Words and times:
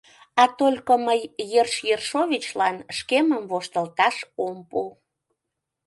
—А 0.41 0.43
только 0.59 0.91
мый 1.05 1.19
Ерш 1.61 1.75
Ершовичлан 1.95 2.75
шкемым 2.97 3.43
воштылташ 3.51 4.15
ом 4.45 4.57
пу... 4.69 4.81